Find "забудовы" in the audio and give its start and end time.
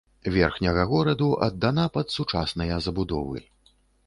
2.89-3.47